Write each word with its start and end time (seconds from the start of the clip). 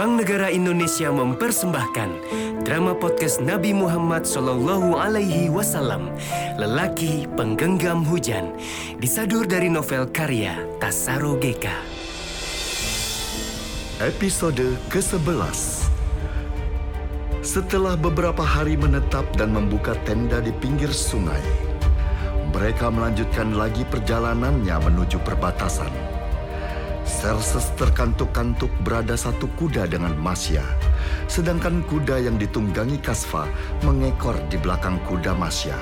Bank 0.00 0.24
Negara 0.24 0.48
Indonesia 0.48 1.12
mempersembahkan 1.12 2.24
drama 2.64 2.96
podcast 2.96 3.36
Nabi 3.44 3.76
Muhammad 3.76 4.24
Sallallahu 4.24 4.96
Alaihi 4.96 5.52
Wasallam, 5.52 6.08
Lelaki 6.56 7.28
Penggenggam 7.36 8.08
Hujan, 8.08 8.56
disadur 8.96 9.44
dari 9.44 9.68
novel 9.68 10.08
karya 10.08 10.56
Tasaro 10.80 11.36
Geka. 11.36 11.76
Episode 14.00 14.80
ke-11 14.88 15.84
Setelah 17.44 17.92
beberapa 17.92 18.40
hari 18.40 18.80
menetap 18.80 19.28
dan 19.36 19.52
membuka 19.52 19.92
tenda 20.08 20.40
di 20.40 20.56
pinggir 20.64 20.96
sungai, 20.96 21.44
mereka 22.56 22.88
melanjutkan 22.88 23.52
lagi 23.52 23.84
perjalanannya 23.84 24.80
menuju 24.80 25.20
perbatasan. 25.28 25.92
Serses 27.04 27.72
terkantuk-kantuk 27.80 28.70
berada 28.84 29.16
satu 29.16 29.48
kuda 29.56 29.88
dengan 29.88 30.14
Masya, 30.20 30.62
sedangkan 31.26 31.80
kuda 31.88 32.20
yang 32.20 32.36
ditunggangi 32.36 33.00
Kasfa 33.00 33.48
mengekor 33.82 34.36
di 34.52 34.60
belakang 34.60 35.00
kuda 35.08 35.32
Masya. 35.32 35.76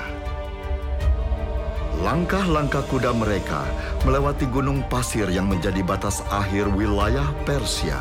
Langkah-langkah 1.99 2.87
kuda 2.87 3.11
mereka 3.11 3.67
melewati 4.07 4.47
gunung 4.47 4.79
pasir 4.87 5.27
yang 5.27 5.51
menjadi 5.51 5.83
batas 5.83 6.23
akhir 6.31 6.71
wilayah 6.71 7.27
Persia. 7.43 7.99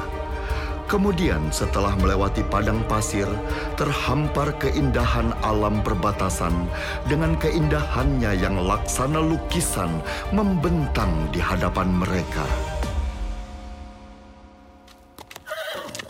Kemudian 0.88 1.52
setelah 1.52 1.92
melewati 2.00 2.41
padang 2.48 2.80
pasir, 2.88 3.28
terhampar 3.77 4.56
keindahan 4.56 5.36
alam 5.44 5.84
perbatasan 5.84 6.64
dengan 7.05 7.36
keindahannya 7.36 8.32
yang 8.41 8.56
laksana 8.56 9.20
lukisan 9.20 10.00
membentang 10.32 11.28
di 11.28 11.44
hadapan 11.44 11.92
mereka. 11.92 12.46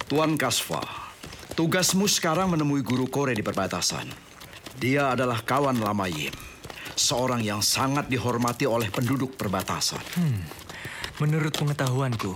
Tuan 0.08 0.40
Kasfa, 0.40 0.80
tugasmu 1.52 2.08
sekarang 2.08 2.56
menemui 2.56 2.80
guru 2.80 3.04
Kore 3.12 3.36
di 3.36 3.44
perbatasan. 3.44 4.08
Dia 4.80 5.12
adalah 5.12 5.44
kawan 5.44 5.84
lama 5.84 6.08
Yim, 6.08 6.32
seorang 6.96 7.44
yang 7.44 7.60
sangat 7.60 8.08
dihormati 8.08 8.64
oleh 8.64 8.88
penduduk 8.88 9.36
perbatasan. 9.36 10.00
Menurut 11.20 11.52
pengetahuanku, 11.52 12.32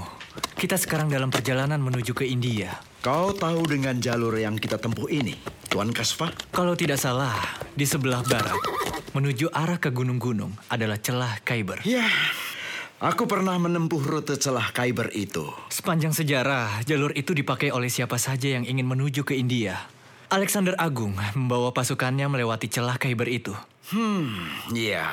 kita 0.60 0.76
sekarang 0.76 1.08
dalam 1.08 1.32
perjalanan 1.32 1.80
menuju 1.80 2.12
ke 2.12 2.28
India. 2.28 2.76
Kau 3.00 3.32
tahu 3.32 3.64
dengan 3.64 3.96
jalur 4.04 4.36
yang 4.36 4.60
kita 4.60 4.76
tempuh 4.76 5.08
ini, 5.08 5.40
Tuan 5.72 5.96
Kasfa? 5.96 6.28
Kalau 6.52 6.76
tidak 6.76 7.00
salah, 7.00 7.40
di 7.72 7.88
sebelah 7.88 8.20
barat, 8.20 8.60
menuju 9.16 9.48
arah 9.48 9.80
ke 9.80 9.88
gunung-gunung 9.88 10.52
adalah 10.68 11.00
celah 11.00 11.40
Khyber. 11.40 11.80
Ya, 11.88 12.04
aku 13.02 13.26
pernah 13.26 13.58
menempuh 13.58 13.98
rute 13.98 14.38
celah 14.38 14.70
Khyber 14.70 15.10
itu. 15.10 15.50
Sepanjang 15.66 16.14
sejarah, 16.14 16.86
jalur 16.86 17.10
itu 17.18 17.34
dipakai 17.34 17.74
oleh 17.74 17.90
siapa 17.90 18.16
saja 18.16 18.54
yang 18.54 18.62
ingin 18.62 18.86
menuju 18.86 19.26
ke 19.26 19.34
India. 19.34 19.90
Alexander 20.30 20.78
Agung 20.78 21.12
membawa 21.36 21.74
pasukannya 21.74 22.30
melewati 22.30 22.70
celah 22.70 22.96
Khyber 22.96 23.26
itu. 23.26 23.52
Hmm, 23.90 24.48
ya. 24.72 25.10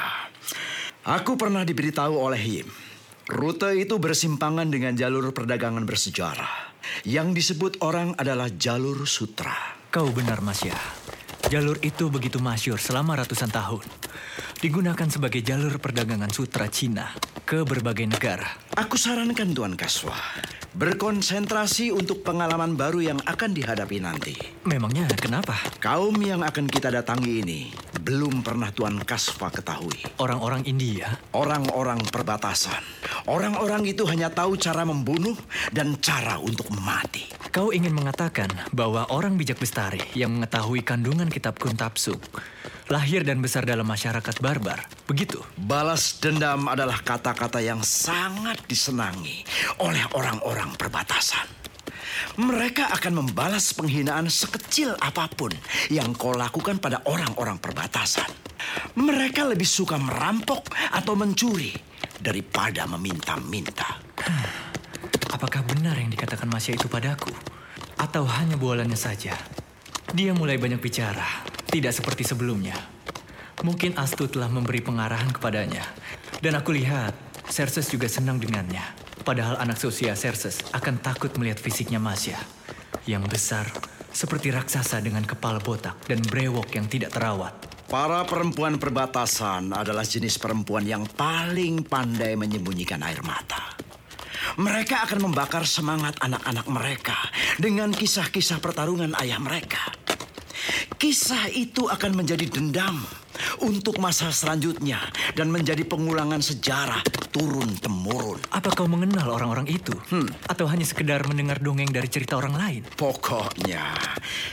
Aku 1.04 1.36
pernah 1.36 1.66
diberitahu 1.66 2.14
oleh 2.16 2.40
Yim. 2.40 2.70
Rute 3.30 3.76
itu 3.78 3.98
bersimpangan 3.98 4.70
dengan 4.70 4.94
jalur 4.94 5.34
perdagangan 5.34 5.84
bersejarah. 5.84 6.72
Yang 7.06 7.28
disebut 7.44 7.74
orang 7.86 8.16
adalah 8.18 8.50
jalur 8.50 9.06
sutra. 9.06 9.54
Kau 9.90 10.10
benar, 10.14 10.42
Masya. 10.42 10.99
Jalur 11.50 11.82
itu 11.82 12.14
begitu 12.14 12.38
masyur 12.38 12.78
selama 12.78 13.26
ratusan 13.26 13.50
tahun. 13.50 13.82
Digunakan 14.62 15.10
sebagai 15.10 15.42
jalur 15.42 15.82
perdagangan 15.82 16.30
sutra 16.30 16.70
Cina 16.70 17.10
ke 17.42 17.66
berbagai 17.66 18.06
negara. 18.06 18.46
Aku 18.78 19.02
sarankan 19.02 19.58
Tuan 19.58 19.74
Kaswa, 19.74 20.14
berkonsentrasi 20.78 21.90
untuk 21.90 22.22
pengalaman 22.22 22.78
baru 22.78 23.02
yang 23.02 23.20
akan 23.26 23.58
dihadapi 23.58 23.98
nanti. 23.98 24.38
Memangnya 24.70 25.10
kenapa? 25.18 25.58
Kaum 25.82 26.22
yang 26.22 26.46
akan 26.46 26.70
kita 26.70 26.94
datangi 26.94 27.42
ini 27.42 27.89
belum 28.00 28.42
pernah 28.42 28.72
Tuan 28.72 29.00
Kasva 29.04 29.52
ketahui. 29.52 30.00
Orang-orang 30.24 30.64
India 30.66 31.20
Orang-orang 31.36 32.02
perbatasan. 32.10 32.82
Orang-orang 33.30 33.86
itu 33.86 34.08
hanya 34.10 34.34
tahu 34.34 34.58
cara 34.58 34.82
membunuh 34.88 35.38
dan 35.70 35.94
cara 36.02 36.42
untuk 36.42 36.72
mati. 36.82 37.30
Kau 37.54 37.70
ingin 37.70 37.94
mengatakan 37.94 38.50
bahwa 38.74 39.06
orang 39.14 39.38
bijak 39.38 39.62
bestari 39.62 40.02
yang 40.18 40.36
mengetahui 40.40 40.82
kandungan 40.82 41.30
kitab 41.30 41.62
Kuntapsuk 41.62 42.20
lahir 42.90 43.22
dan 43.22 43.38
besar 43.38 43.70
dalam 43.70 43.86
masyarakat 43.86 44.42
barbar, 44.42 44.82
begitu? 45.06 45.38
Balas 45.56 46.18
dendam 46.18 46.66
adalah 46.66 46.98
kata-kata 47.06 47.62
yang 47.62 47.86
sangat 47.86 48.58
disenangi 48.66 49.46
oleh 49.78 50.02
orang-orang 50.18 50.74
perbatasan. 50.74 51.69
Mereka 52.40 52.92
akan 52.96 53.24
membalas 53.24 53.72
penghinaan 53.76 54.28
sekecil 54.28 54.96
apa 55.00 55.28
pun 55.32 55.52
yang 55.92 56.16
kau 56.16 56.36
lakukan 56.36 56.80
pada 56.80 57.04
orang-orang 57.08 57.60
perbatasan. 57.60 58.28
Mereka 59.00 59.48
lebih 59.48 59.68
suka 59.68 59.96
merampok 59.96 60.72
atau 60.92 61.16
mencuri 61.16 61.72
daripada 62.20 62.84
meminta-minta. 62.86 64.00
Apakah 65.30 65.64
benar 65.64 65.96
yang 65.96 66.12
dikatakan 66.12 66.52
Masya 66.52 66.76
itu 66.76 66.92
padaku? 66.92 67.32
Atau 67.96 68.28
hanya 68.28 68.60
bualannya 68.60 68.98
saja? 69.00 69.36
Dia 70.12 70.34
mulai 70.34 70.58
banyak 70.58 70.82
bicara, 70.82 71.46
tidak 71.70 71.94
seperti 71.94 72.26
sebelumnya. 72.26 72.76
Mungkin 73.62 73.96
Astu 74.00 74.26
telah 74.26 74.50
memberi 74.50 74.82
pengarahan 74.82 75.30
kepadanya. 75.30 75.84
Dan 76.40 76.56
aku 76.58 76.74
lihat, 76.76 77.14
Serses 77.50 77.90
juga 77.90 78.06
senang 78.06 78.40
dengannya. 78.40 78.99
Padahal 79.24 79.60
anak 79.60 79.78
seusia 79.78 80.16
Serses 80.16 80.64
akan 80.72 81.00
takut 81.04 81.32
melihat 81.36 81.60
fisiknya 81.60 82.00
Masya. 82.00 82.40
Yang 83.06 83.24
besar, 83.30 83.66
seperti 84.10 84.50
raksasa 84.50 85.00
dengan 85.04 85.24
kepala 85.24 85.62
botak 85.62 85.96
dan 86.10 86.20
brewok 86.24 86.74
yang 86.76 86.90
tidak 86.90 87.14
terawat. 87.14 87.54
Para 87.90 88.22
perempuan 88.22 88.78
perbatasan 88.78 89.74
adalah 89.74 90.06
jenis 90.06 90.38
perempuan 90.38 90.86
yang 90.86 91.10
paling 91.10 91.82
pandai 91.82 92.38
menyembunyikan 92.38 93.02
air 93.02 93.22
mata. 93.26 93.74
Mereka 94.62 95.10
akan 95.10 95.30
membakar 95.30 95.66
semangat 95.66 96.18
anak-anak 96.22 96.68
mereka 96.70 97.18
dengan 97.58 97.90
kisah-kisah 97.90 98.62
pertarungan 98.62 99.18
ayah 99.18 99.42
mereka. 99.42 99.90
Kisah 101.00 101.50
itu 101.50 101.88
akan 101.88 102.12
menjadi 102.14 102.46
dendam 102.46 103.02
untuk 103.64 103.98
masa 104.04 104.30
selanjutnya 104.30 105.00
dan 105.34 105.48
menjadi 105.50 105.82
pengulangan 105.88 106.44
sejarah 106.44 107.02
turun-temurun. 107.30 108.42
Apa 108.50 108.74
kau 108.74 108.90
mengenal 108.90 109.30
orang-orang 109.30 109.70
itu? 109.70 109.94
Atau 110.50 110.66
hanya 110.66 110.86
sekedar 110.86 111.22
mendengar 111.30 111.62
dongeng 111.62 111.90
dari 111.90 112.10
cerita 112.10 112.38
orang 112.38 112.58
lain? 112.58 112.82
Pokoknya, 112.98 113.94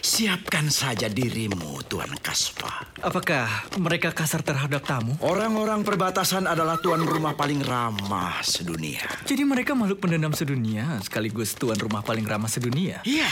siapkan 0.05 0.69
saja 0.69 1.09
dirimu, 1.09 1.81
Tuan 1.89 2.13
Kaspa. 2.21 2.85
Apakah 3.01 3.69
mereka 3.81 4.13
kasar 4.13 4.45
terhadap 4.45 4.85
tamu? 4.85 5.17
Orang-orang 5.25 5.85
perbatasan 5.85 6.49
adalah 6.49 6.81
tuan 6.81 7.05
rumah 7.05 7.37
paling 7.37 7.61
ramah 7.65 8.41
sedunia. 8.45 9.05
Jadi 9.25 9.43
mereka 9.45 9.77
makhluk 9.77 10.05
pendendam 10.05 10.33
sedunia, 10.33 11.01
sekaligus 11.05 11.57
tuan 11.57 11.77
rumah 11.77 12.01
paling 12.05 12.25
ramah 12.25 12.49
sedunia. 12.49 13.01
Iya, 13.05 13.29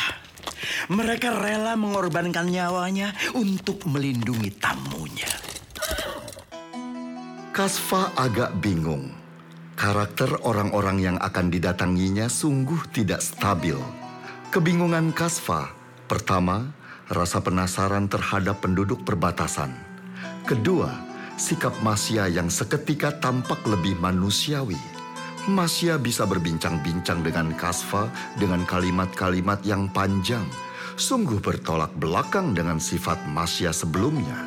mereka 0.92 1.32
rela 1.32 1.76
mengorbankan 1.76 2.48
nyawanya 2.48 3.12
untuk 3.36 3.84
melindungi 3.88 4.52
tamunya. 4.56 5.30
Kasfa 7.54 8.10
agak 8.18 8.58
bingung. 8.58 9.23
Karakter 9.74 10.38
orang-orang 10.46 11.02
yang 11.02 11.16
akan 11.18 11.50
didatanginya 11.50 12.30
sungguh 12.30 12.78
tidak 12.94 13.18
stabil. 13.18 13.74
Kebingungan 14.54 15.10
Kasfa, 15.10 15.74
pertama, 16.06 16.70
rasa 17.10 17.42
penasaran 17.42 18.06
terhadap 18.06 18.62
penduduk 18.62 19.02
perbatasan. 19.02 19.74
Kedua, 20.46 20.94
sikap 21.34 21.74
Masya 21.82 22.30
yang 22.30 22.46
seketika 22.46 23.18
tampak 23.18 23.66
lebih 23.66 23.98
manusiawi. 23.98 24.78
Masya 25.50 25.98
bisa 25.98 26.22
berbincang-bincang 26.22 27.26
dengan 27.26 27.50
Kasfa 27.58 28.06
dengan 28.38 28.62
kalimat-kalimat 28.62 29.58
yang 29.66 29.90
panjang, 29.90 30.46
sungguh 30.94 31.42
bertolak 31.42 31.90
belakang 31.98 32.54
dengan 32.54 32.78
sifat 32.78 33.26
Masya 33.26 33.74
sebelumnya. 33.74 34.38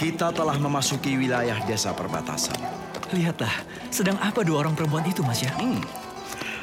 Kita 0.00 0.32
telah 0.32 0.56
memasuki 0.56 1.14
wilayah 1.20 1.60
desa 1.68 1.92
perbatasan. 1.92 2.83
Lihatlah, 3.12 3.52
sedang 3.92 4.16
apa 4.24 4.40
dua 4.40 4.64
orang 4.64 4.72
perempuan 4.72 5.04
itu, 5.04 5.20
Mas 5.20 5.44
ya? 5.44 5.52
Hmm, 5.60 5.82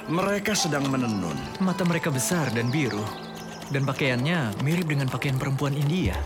mereka 0.10 0.58
sedang 0.58 0.90
menenun. 0.90 1.38
Mata 1.62 1.86
mereka 1.86 2.10
besar 2.10 2.50
dan 2.50 2.74
biru. 2.74 3.06
Dan 3.70 3.86
pakaiannya 3.86 4.66
mirip 4.66 4.90
dengan 4.90 5.06
pakaian 5.06 5.38
perempuan 5.38 5.78
India. 5.78 6.18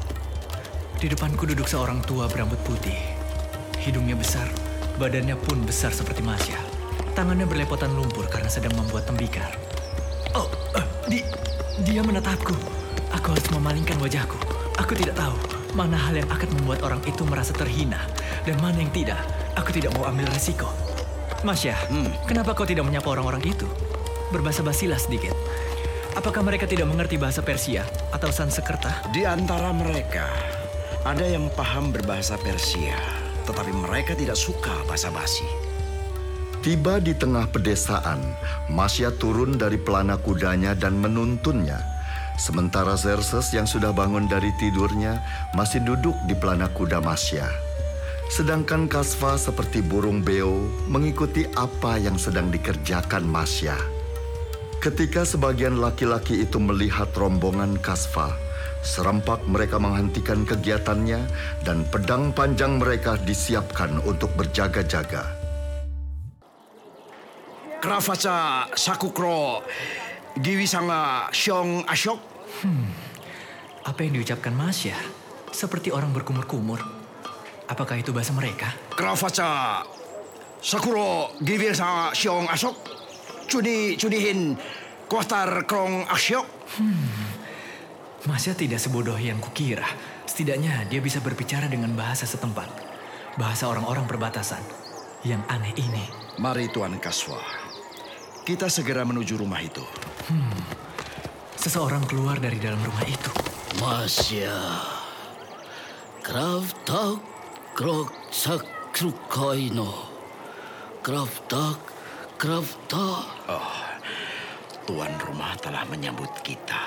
Di 0.96 1.12
depanku 1.12 1.44
duduk 1.44 1.68
seorang 1.68 2.00
tua 2.08 2.32
berambut 2.32 2.58
putih. 2.64 2.96
Hidungnya 3.78 4.16
besar, 4.16 4.48
badannya 4.98 5.36
pun 5.36 5.62
besar 5.68 5.92
seperti 5.92 6.24
Masya. 6.24 6.58
Tangannya 7.14 7.46
berlepotan 7.46 7.92
lumpur 7.94 8.26
karena 8.32 8.48
sedang 8.48 8.74
membuat 8.80 9.06
tembikar. 9.06 9.52
Oh, 10.34 10.48
eh, 10.80 10.88
di, 11.12 11.20
dia 11.84 12.02
menatapku. 12.02 12.56
Aku 13.14 13.36
harus 13.36 13.48
memalingkan 13.52 14.00
wajahku. 14.00 14.40
Aku 14.80 14.96
tidak 14.98 15.20
tahu 15.20 15.36
mana 15.76 16.00
hal 16.00 16.16
yang 16.16 16.28
akan 16.32 16.50
membuat 16.56 16.82
orang 16.88 17.04
itu 17.04 17.28
merasa 17.28 17.52
terhina 17.52 18.00
dan 18.48 18.56
mana 18.64 18.80
yang 18.80 18.92
tidak. 18.96 19.20
Aku 19.56 19.72
tidak 19.72 19.96
mau 19.96 20.08
ambil 20.12 20.28
resiko. 20.32 20.68
Masya, 21.48 21.76
kenapa 22.28 22.52
kau 22.52 22.68
tidak 22.68 22.84
menyapa 22.84 23.08
orang-orang 23.16 23.44
itu? 23.48 23.68
Berbahasa 24.34 24.66
basilah 24.66 25.00
sedikit. 25.00 25.32
Apakah 26.16 26.44
mereka 26.44 26.68
tidak 26.68 26.88
mengerti 26.88 27.20
bahasa 27.20 27.44
Persia 27.44 27.84
atau 28.12 28.32
Sanskerta? 28.32 29.12
Di 29.12 29.28
antara 29.28 29.72
mereka, 29.76 30.28
ada 31.04 31.24
yang 31.28 31.52
paham 31.54 31.92
berbahasa 31.92 32.40
Persia, 32.40 32.96
tetapi 33.48 33.72
mereka 33.72 34.16
tidak 34.16 34.40
suka 34.40 34.74
basa-basi. 34.88 35.46
Tiba 36.64 36.98
di 36.98 37.14
tengah 37.14 37.46
pedesaan, 37.52 38.20
Masya 38.74 39.14
turun 39.22 39.56
dari 39.60 39.78
pelana 39.78 40.18
kudanya 40.18 40.74
dan 40.74 40.98
menuntunnya. 40.98 41.78
Sementara 42.36 42.98
Xerxes 42.98 43.54
yang 43.56 43.70
sudah 43.70 43.96
bangun 43.96 44.28
dari 44.28 44.52
tidurnya 44.60 45.22
masih 45.56 45.80
duduk 45.86 46.18
di 46.26 46.34
pelana 46.36 46.68
kuda 46.74 47.00
Masya. 47.00 47.65
Sedangkan 48.26 48.90
Kasva 48.90 49.38
seperti 49.38 49.86
burung 49.86 50.26
beo 50.26 50.66
mengikuti 50.90 51.46
apa 51.54 52.02
yang 52.02 52.18
sedang 52.18 52.50
dikerjakan 52.50 53.22
Masya. 53.22 53.78
Ketika 54.82 55.26
sebagian 55.26 55.78
laki-laki 55.82 56.46
itu 56.46 56.58
melihat 56.62 57.10
rombongan 57.14 57.78
Kasva, 57.82 58.34
serempak 58.86 59.42
mereka 59.50 59.82
menghentikan 59.82 60.46
kegiatannya 60.46 61.22
dan 61.66 61.86
pedang 61.90 62.30
panjang 62.34 62.78
mereka 62.78 63.18
disiapkan 63.18 63.98
untuk 64.06 64.30
berjaga-jaga. 64.38 65.26
Kravaca 67.82 68.66
Sakukro 68.74 69.62
Giwisanga 70.42 71.30
Syong 71.30 71.86
Asyok 71.86 72.18
Apa 73.86 74.02
yang 74.02 74.18
diucapkan 74.18 74.58
Masya? 74.58 74.98
Seperti 75.54 75.94
orang 75.94 76.10
berkumur-kumur. 76.10 77.05
Apakah 77.66 77.98
itu 77.98 78.14
bahasa 78.14 78.30
mereka? 78.34 78.70
Kravaca 78.94 79.82
Sakuro 80.62 81.34
Giwisanga 81.42 82.14
Syong 82.14 82.46
Asyok 82.50 82.78
Cudi 83.50 83.98
Cudihin 83.98 84.54
Kuatar 85.10 85.66
Krong 85.66 86.06
Asyok 86.10 86.48
Masya 88.26 88.58
tidak 88.58 88.82
sebodoh 88.82 89.14
yang 89.22 89.38
kukira. 89.38 89.86
Setidaknya 90.26 90.90
dia 90.90 90.98
bisa 90.98 91.22
berbicara 91.22 91.70
dengan 91.70 91.94
bahasa 91.94 92.26
setempat. 92.26 92.66
Bahasa 93.38 93.70
orang-orang 93.70 94.10
perbatasan. 94.10 94.66
Yang 95.22 95.46
aneh 95.46 95.74
ini. 95.78 96.06
Mari 96.42 96.68
Tuan 96.74 96.98
Kaswa 96.98 97.38
Kita 98.42 98.66
segera 98.68 99.06
menuju 99.06 99.38
rumah 99.38 99.62
itu 99.62 99.82
Seseorang 101.56 102.06
keluar 102.06 102.38
dari 102.38 102.60
dalam 102.62 102.78
rumah 102.78 103.06
itu. 103.08 103.32
Masya. 103.82 104.54
Kraftak 106.22 107.35
sakrukoino. 108.32 109.92
Kraftak 111.04 111.80
kraftak. 112.40 113.28
Tuan 114.86 115.18
rumah 115.18 115.58
telah 115.58 115.82
menyambut 115.90 116.30
kita 116.46 116.78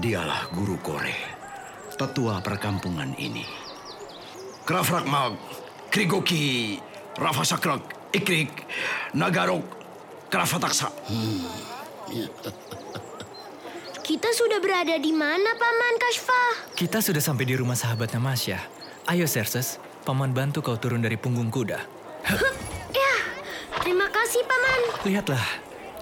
Dialah 0.00 0.48
Guru 0.56 0.80
Kore 0.80 1.12
Tetua 1.92 2.40
perkampungan 2.40 3.12
ini 3.20 3.44
Krafrakmag 4.64 5.36
Krigoki 5.92 6.80
Rafasakrak 7.12 8.08
Ikrik 8.16 8.64
Nagarok 9.12 9.68
Krafataksa 10.32 10.88
Kita 14.08 14.32
sudah 14.32 14.56
berada 14.56 14.96
di 14.96 15.12
mana, 15.12 15.52
Paman 15.52 16.00
Kashfa? 16.00 16.72
Kita 16.72 17.04
sudah 17.04 17.20
sampai 17.20 17.44
di 17.44 17.52
rumah 17.60 17.76
sahabatnya 17.76 18.16
Masya. 18.16 18.77
Ayo 19.08 19.24
Xerxes, 19.24 19.80
paman 20.04 20.36
bantu 20.36 20.60
kau 20.60 20.76
turun 20.76 21.00
dari 21.00 21.16
punggung 21.16 21.48
kuda. 21.48 21.80
Ya, 22.92 23.14
terima 23.80 24.04
kasih, 24.12 24.44
Paman. 24.44 24.80
Lihatlah, 25.08 25.44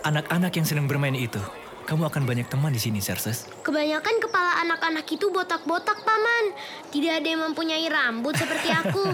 anak-anak 0.03 0.51
yang 0.59 0.67
sedang 0.67 0.91
bermain 0.91 1.15
itu. 1.15 1.39
Kamu 1.87 2.03
akan 2.11 2.27
banyak 2.27 2.51
teman 2.51 2.75
di 2.75 2.83
sini, 2.83 2.99
Xerxes. 2.99 3.47
Kebanyakan 3.63 4.19
kepala 4.19 4.59
anak-anak 4.67 5.07
itu 5.07 5.31
botak-botak, 5.31 6.03
Paman. 6.03 6.51
Tidak 6.91 7.23
ada 7.23 7.29
yang 7.31 7.47
mempunyai 7.47 7.87
rambut 7.87 8.35
seperti 8.35 8.75
aku. 8.75 9.07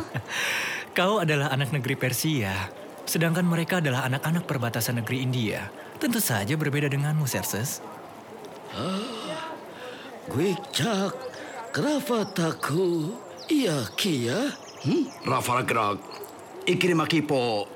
Kau 0.96 1.20
adalah 1.20 1.52
anak 1.52 1.76
negeri 1.76 1.92
Persia, 1.92 2.72
sedangkan 3.04 3.44
mereka 3.44 3.84
adalah 3.84 4.08
anak-anak 4.08 4.48
perbatasan 4.48 5.04
negeri 5.04 5.20
India. 5.20 5.68
Tentu 6.00 6.16
saja 6.16 6.56
berbeda 6.56 6.88
denganmu, 6.88 7.28
Xerxes. 7.28 7.84
Gwicak 10.32 11.12
krafataku. 11.76 13.20
Iya 13.52 13.84
kia. 14.00 14.56
Hmm? 14.80 15.12
Rafalagrak 15.28 16.00
Ikrimakipo 16.64 17.68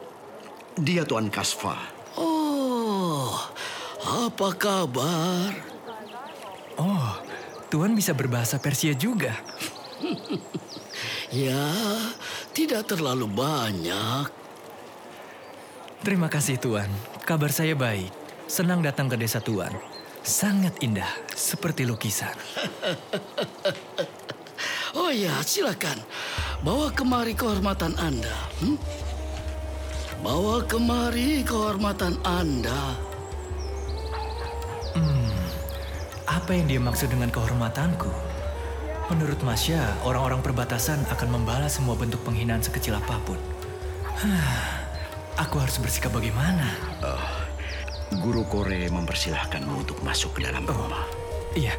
Dia 0.81 1.05
Tuan 1.05 1.28
Kasfa 1.28 1.76
Oh, 2.17 3.37
apa 4.00 4.49
kabar? 4.56 5.52
Oh, 6.81 7.12
Tuhan 7.69 7.93
bisa 7.93 8.17
berbahasa 8.17 8.56
Persia 8.56 8.96
juga. 8.96 9.37
Ya, 11.26 11.69
tidak 12.56 12.88
terlalu 12.88 13.29
banyak. 13.29 14.31
Terima 16.00 16.32
kasih 16.32 16.56
Tuan, 16.56 16.88
kabar 17.29 17.52
saya 17.52 17.76
baik. 17.76 18.08
Senang 18.46 18.81
datang 18.81 19.11
ke 19.11 19.20
desa 19.20 19.43
Tuan. 19.43 19.75
Sangat 20.22 20.81
indah, 20.81 21.11
seperti 21.34 21.84
lukisan. 21.84 22.32
Oh 24.96 25.12
ya, 25.12 25.44
silakan. 25.44 26.00
Bawa 26.64 26.88
kemari 26.96 27.37
kehormatan 27.37 27.93
Anda. 28.00 28.32
Hmm? 28.64 28.81
Bawa 30.25 30.64
kemari 30.64 31.44
kehormatan 31.44 32.16
Anda. 32.25 32.96
Apa 36.26 36.50
yang 36.56 36.66
dia 36.66 36.81
maksud 36.81 37.12
dengan 37.12 37.28
kehormatanku? 37.28 38.08
Menurut 39.12 39.38
Masya, 39.44 40.02
orang-orang 40.02 40.40
perbatasan 40.43 41.04
akan 41.12 41.28
membalas 41.38 41.78
semua 41.78 41.94
bentuk 41.94 42.25
penghinaan 42.26 42.64
sekecil 42.64 42.96
apa 42.96 43.20
pun. 43.22 43.38
Hah, 44.02 44.87
Aku 45.44 45.60
harus 45.60 45.76
bersikap 45.76 46.16
bagaimana? 46.16 46.72
Guru 48.25 48.48
Kore 48.48 48.88
mempersilahkanmu 48.88 49.84
untuk 49.84 50.00
masuk 50.00 50.40
ke 50.40 50.48
dalam 50.48 50.64
rumah 50.64 51.04
Iya, 51.52 51.76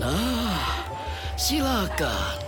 Nah, 0.00 0.88
silakan. 1.36 2.40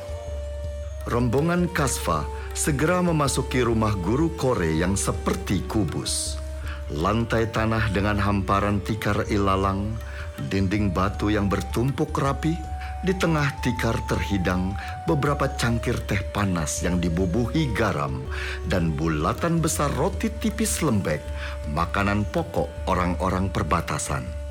Rombongan 1.04 1.68
Kasva 1.68 2.24
segera 2.56 3.04
memasuki 3.04 3.60
rumah 3.60 3.92
guru 3.92 4.32
Kore 4.40 4.72
yang 4.72 4.96
seperti 4.96 5.60
kubus. 5.68 6.40
Lantai 6.88 7.52
tanah 7.52 7.92
dengan 7.92 8.16
hamparan 8.16 8.80
tikar 8.80 9.28
ilalang, 9.28 10.00
dinding 10.48 10.96
batu 10.96 11.28
yang 11.28 11.52
bertumpuk 11.52 12.16
rapi, 12.16 12.56
di 13.04 13.12
tengah 13.12 13.52
tikar 13.60 14.00
terhidang 14.08 14.72
beberapa 15.04 15.44
cangkir 15.52 16.00
teh 16.08 16.24
panas 16.32 16.80
yang 16.80 17.04
dibubuhi 17.04 17.68
garam 17.76 18.24
dan 18.64 18.96
bulatan 18.96 19.60
besar 19.60 19.92
roti 19.92 20.32
tipis 20.32 20.80
lembek, 20.80 21.20
makanan 21.68 22.24
pokok 22.32 22.72
orang-orang 22.88 23.52
perbatasan. 23.52 24.41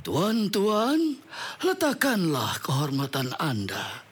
Tuan-tuan, 0.00 0.96
letakkanlah 1.60 2.56
kehormatan 2.64 3.36
Anda. 3.36 4.08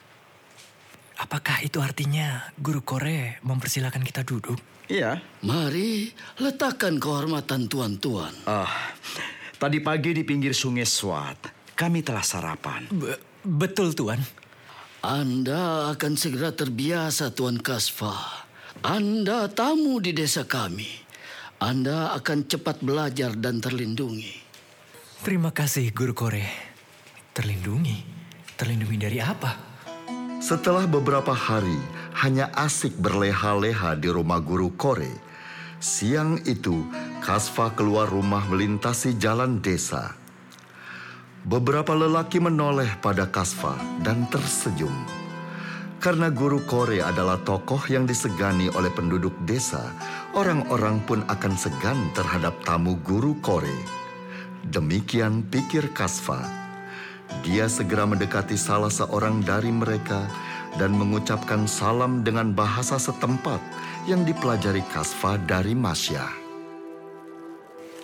apakah 1.19 1.65
itu 1.67 1.83
artinya 1.83 2.47
guru 2.55 2.85
Kore 2.85 3.43
mempersilahkan 3.43 4.05
kita 4.07 4.23
duduk? 4.23 4.55
Iya 4.87 5.19
Mari 5.43 6.09
letakkan 6.39 6.97
kehormatan 6.97 7.67
tuan-tuan. 7.67 8.31
Ah, 8.47 8.95
Tadi 9.59 9.83
pagi 9.83 10.15
di 10.15 10.23
pinggir 10.23 10.55
sungai 10.55 10.87
Swat 10.87 11.51
Kami 11.75 12.07
telah 12.07 12.23
sarapan 12.23 12.87
Be- 12.89 13.19
betul 13.43 13.93
Tuan. 13.93 14.23
Anda 15.03 15.91
akan 15.91 16.13
segera 16.15 16.55
terbiasa 16.55 17.35
Tuan 17.35 17.59
Kasfa. 17.59 18.15
Anda 18.83 19.51
tamu 19.51 19.99
di 19.99 20.11
desa 20.15 20.47
kami. 20.47 20.87
Anda 21.59 22.15
akan 22.15 22.47
cepat 22.47 22.83
belajar 22.83 23.35
dan 23.35 23.59
terlindungi. 23.59 24.48
Terima 25.19 25.51
kasih 25.51 25.91
guru 25.91 26.15
Kore. 26.15 26.47
Terlindungi? 27.35 28.07
Terlindungi 28.55 28.99
dari 29.03 29.19
apa? 29.19 29.51
Setelah 30.39 30.87
beberapa 30.87 31.35
hari 31.35 31.75
hanya 32.23 32.55
asik 32.55 32.95
berleha-leha 33.03 33.99
di 33.99 34.15
rumah 34.15 34.39
guru 34.39 34.71
Kore, 34.79 35.11
siang 35.83 36.39
itu 36.47 36.87
Kasva 37.19 37.75
keluar 37.75 38.07
rumah 38.07 38.47
melintasi 38.47 39.19
jalan 39.19 39.59
desa. 39.59 40.15
Beberapa 41.43 41.99
lelaki 41.99 42.39
menoleh 42.39 42.95
pada 43.03 43.27
Kasva 43.27 43.75
dan 44.07 44.31
tersenyum. 44.31 44.95
Karena 45.99 46.31
guru 46.31 46.63
Kore 46.63 47.03
adalah 47.03 47.43
tokoh 47.43 47.91
yang 47.91 48.07
disegani 48.07 48.71
oleh 48.71 48.95
penduduk 48.95 49.35
desa, 49.43 49.83
orang-orang 50.39 51.03
pun 51.03 51.27
akan 51.27 51.59
segan 51.59 52.07
terhadap 52.15 52.55
tamu 52.63 52.95
guru 53.03 53.35
Kore. 53.43 53.98
Demikian 54.69 55.49
pikir 55.49 55.97
Kasva. 55.97 56.45
Dia 57.41 57.73
segera 57.73 58.05
mendekati 58.05 58.53
salah 58.53 58.93
seorang 58.93 59.41
dari 59.41 59.73
mereka 59.73 60.29
dan 60.77 60.93
mengucapkan 60.93 61.65
salam 61.65 62.21
dengan 62.21 62.53
bahasa 62.53 63.01
setempat 63.01 63.65
yang 64.05 64.29
dipelajari 64.29 64.85
Kasva 64.93 65.41
dari 65.49 65.73
Masya. 65.73 66.25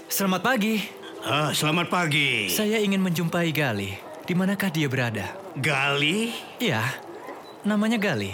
Selamat 0.09 0.41
pagi. 0.41 0.81
Ah, 1.25 1.53
selamat 1.53 1.93
pagi. 1.93 2.49
Saya 2.49 2.81
ingin 2.81 3.05
menjumpai 3.05 3.53
Gali. 3.53 3.93
Di 4.25 4.33
manakah 4.33 4.73
dia 4.73 4.89
berada? 4.89 5.37
Gali? 5.61 6.33
Iya, 6.65 6.81
namanya 7.69 8.01
Gali. 8.01 8.33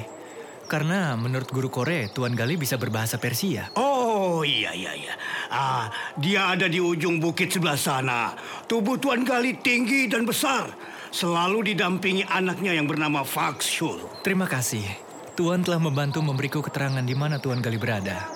Karena 0.70 1.18
menurut 1.18 1.50
guru 1.50 1.66
Kore, 1.66 2.06
Tuan 2.14 2.38
Gali 2.38 2.54
bisa 2.54 2.78
berbahasa 2.78 3.18
Persia. 3.18 3.74
Oh, 3.74 4.46
iya, 4.46 4.70
iya, 4.70 4.94
iya. 4.94 5.09
Ah, 5.50 5.90
dia 6.14 6.54
ada 6.54 6.70
di 6.70 6.78
ujung 6.78 7.18
bukit 7.18 7.50
sebelah 7.50 7.74
sana. 7.74 8.38
Tubuh 8.70 8.94
Tuan 9.02 9.26
Gali 9.26 9.58
tinggi 9.58 10.06
dan 10.06 10.22
besar. 10.22 10.70
Selalu 11.10 11.74
didampingi 11.74 12.22
anaknya 12.22 12.70
yang 12.70 12.86
bernama 12.86 13.26
Faksul. 13.26 13.98
Terima 14.22 14.46
kasih. 14.46 14.86
Tuan 15.34 15.66
telah 15.66 15.82
membantu 15.82 16.22
memberiku 16.22 16.62
keterangan 16.62 17.02
di 17.02 17.18
mana 17.18 17.42
Tuan 17.42 17.58
Gali 17.58 17.82
berada. 17.82 18.30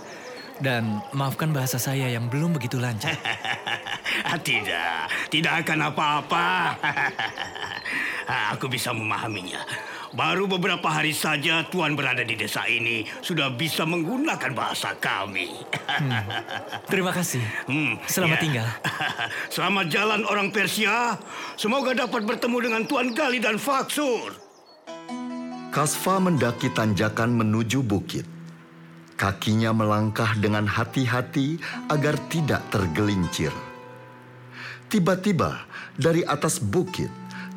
Dan 0.59 0.99
maafkan 1.15 1.55
bahasa 1.55 1.79
saya 1.79 2.11
yang 2.11 2.27
belum 2.27 2.59
begitu 2.59 2.83
lancar. 2.83 3.15
Tidak, 4.35 5.31
tidak 5.31 5.55
akan 5.67 5.91
apa-apa. 5.91 6.47
Aku 8.55 8.67
bisa 8.71 8.95
memahaminya. 8.95 9.63
Baru 10.15 10.47
beberapa 10.47 10.87
hari 10.87 11.11
saja 11.11 11.67
Tuan 11.67 11.99
berada 11.99 12.23
di 12.23 12.39
desa 12.39 12.63
ini 12.71 13.03
sudah 13.19 13.51
bisa 13.51 13.83
menggunakan 13.83 14.55
bahasa 14.55 14.95
kami. 14.95 15.51
Terima 16.87 17.11
kasih. 17.11 17.43
Hmm, 17.67 17.99
Selamat 18.07 18.39
ya. 18.39 18.43
tinggal. 18.47 18.69
Selamat 19.55 19.87
jalan 19.91 20.23
orang 20.23 20.55
Persia. 20.55 21.19
Semoga 21.59 21.99
dapat 21.99 22.23
bertemu 22.23 22.59
dengan 22.63 22.83
Tuan 22.87 23.11
Gali 23.11 23.43
dan 23.43 23.59
Faksur. 23.59 24.39
Kasfa 25.75 26.23
mendaki 26.23 26.71
tanjakan 26.71 27.35
menuju 27.35 27.83
bukit. 27.83 28.23
Kakinya 29.19 29.75
melangkah 29.75 30.39
dengan 30.39 30.71
hati-hati 30.71 31.59
agar 31.91 32.15
tidak 32.31 32.63
tergelincir. 32.71 33.51
Tiba-tiba 34.87 35.67
dari 35.99 36.23
atas 36.23 36.63
bukit 36.63 37.11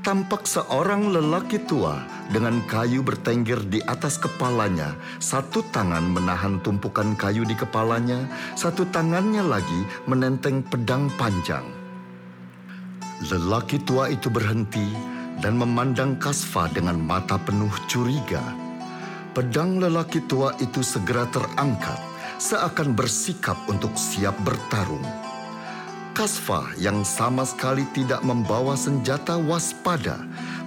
tampak 0.08 0.48
seorang 0.48 1.12
lelaki 1.12 1.60
tua 1.68 2.00
dengan 2.32 2.64
kayu 2.64 3.04
bertengger 3.04 3.60
di 3.68 3.84
atas 3.92 4.16
kepalanya. 4.16 4.96
Satu 5.20 5.60
tangan 5.76 6.16
menahan 6.16 6.64
tumpukan 6.64 7.12
kayu 7.20 7.44
di 7.44 7.52
kepalanya, 7.52 8.24
satu 8.56 8.88
tangannya 8.88 9.44
lagi 9.44 9.84
menenteng 10.08 10.64
pedang 10.64 11.12
panjang. 11.20 11.68
Lelaki 13.28 13.84
tua 13.84 14.08
itu 14.08 14.32
berhenti 14.32 14.96
dan 15.44 15.60
memandang 15.60 16.16
Kasfa 16.16 16.72
dengan 16.72 16.96
mata 17.04 17.36
penuh 17.36 17.76
curiga. 17.92 18.56
Pedang 19.36 19.84
lelaki 19.84 20.24
tua 20.24 20.56
itu 20.64 20.88
segera 20.88 21.28
terangkat, 21.36 22.00
seakan 22.40 22.96
bersikap 22.96 23.60
untuk 23.68 23.92
siap 24.00 24.40
bertarung. 24.48 25.27
Kasfa 26.18 26.74
yang 26.82 27.06
sama 27.06 27.46
sekali 27.46 27.86
tidak 27.94 28.26
membawa 28.26 28.74
senjata 28.74 29.38
waspada, 29.38 30.18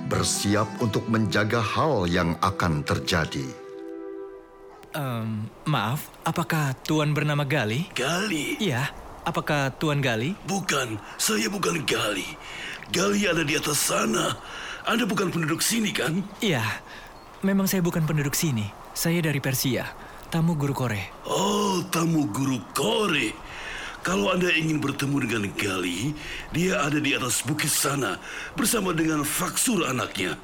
bersiap 0.06 0.70
untuk 0.78 1.02
menjaga 1.10 1.58
hal 1.58 2.06
yang 2.06 2.38
akan 2.38 2.86
terjadi. 2.86 3.50
Em, 4.94 5.50
maaf, 5.66 6.06
apakah 6.22 6.78
Tuan 6.86 7.10
bernama 7.10 7.42
Gali? 7.42 7.90
Gali? 7.98 8.62
Iya, 8.62 8.94
apakah 9.26 9.74
Tuan 9.74 9.98
Gali? 9.98 10.38
Bukan, 10.46 11.02
saya 11.18 11.50
bukan 11.50 11.82
Gali. 11.82 12.38
Gali 12.94 13.26
ada 13.26 13.42
di 13.42 13.58
atas 13.58 13.90
sana. 13.90 14.38
Anda 14.86 15.02
bukan 15.02 15.34
penduduk 15.34 15.66
sini 15.66 15.90
kan? 15.90 16.22
Iya, 16.38 16.62
memang 17.42 17.66
saya 17.66 17.82
bukan 17.82 18.06
penduduk 18.06 18.38
sini. 18.38 18.70
Saya 18.94 19.18
dari 19.18 19.42
Persia, 19.42 19.82
tamu 20.30 20.54
guru 20.54 20.78
Kore. 20.78 21.26
Oh, 21.26 21.82
tamu 21.90 22.30
guru 22.30 22.62
Kore. 22.70 23.49
Kalau 24.00 24.32
Anda 24.32 24.48
ingin 24.48 24.80
bertemu 24.80 25.28
dengan 25.28 25.44
Gali, 25.60 26.16
dia 26.56 26.80
ada 26.80 26.96
di 26.96 27.12
atas 27.12 27.44
bukit 27.44 27.68
sana 27.68 28.16
bersama 28.56 28.96
dengan 28.96 29.20
Faksur 29.28 29.84
anaknya. 29.84 30.40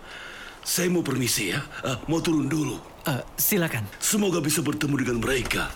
Saya 0.60 0.92
mau 0.92 1.00
permisi 1.00 1.56
ya, 1.56 1.64
Ah, 1.80 1.96
mau 2.04 2.20
turun 2.20 2.52
dulu. 2.52 2.76
Eh, 3.08 3.22
silakan. 3.40 3.88
Semoga 3.96 4.44
bisa 4.44 4.60
bertemu 4.60 4.94
dengan 5.00 5.18
mereka. 5.25 5.72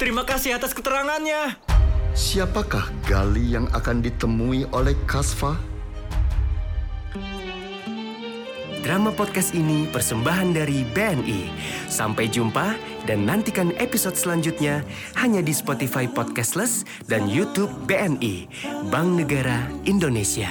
Terima 0.00 0.24
kasih 0.24 0.56
atas 0.56 0.72
keterangannya. 0.72 1.60
Siapakah 2.16 2.88
Gali 3.04 3.60
yang 3.60 3.68
akan 3.76 4.00
ditemui 4.00 4.72
oleh 4.72 4.96
Kasfa? 5.04 5.58
Drama 8.82 9.14
podcast 9.14 9.54
ini 9.54 9.86
persembahan 9.86 10.58
dari 10.58 10.82
BNI. 10.82 11.54
Sampai 11.86 12.26
jumpa 12.26 12.74
dan 13.06 13.22
nantikan 13.22 13.70
episode 13.78 14.18
selanjutnya 14.18 14.82
hanya 15.14 15.38
di 15.38 15.54
Spotify 15.54 16.10
Podcastless 16.10 16.82
dan 17.06 17.30
YouTube 17.30 17.70
BNI, 17.86 18.50
Bank 18.90 19.22
Negara 19.22 19.70
Indonesia. 19.86 20.50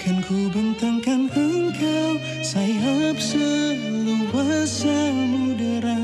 Akan 0.00 0.24
ku 0.24 0.48
bentangkan 0.48 1.28
engkau 1.28 2.16
sayap 2.40 3.20
seluas 3.20 4.80
samudera. 4.80 6.00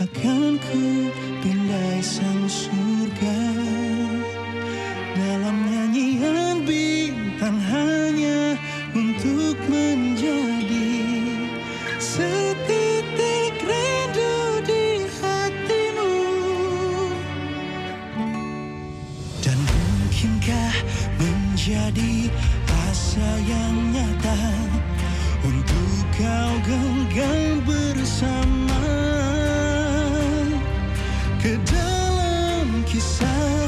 Akan 0.00 0.56
ku 0.56 1.12
pindai 1.44 2.00
sang 2.00 2.48
surga. 2.48 3.44
Dalam 5.20 5.68
nyanyian 5.68 6.64
bintang 6.64 7.60
hanya 7.60 8.56
untuk 8.96 9.60
menjadi 9.68 10.96
Setitik 12.00 13.52
rindu 13.68 14.64
di 14.64 15.04
hatimu. 15.20 16.16
Dan 19.44 19.60
mungkinkah 19.60 20.72
menjadi 21.20 22.32
rasa 22.98 23.30
yang 23.46 23.94
nyata 23.94 24.42
untuk 25.46 26.02
kau 26.18 26.54
genggam 26.66 27.62
bersama. 27.62 28.82
Ke 31.38 31.54
dalam 31.62 32.82
kisah 32.90 33.67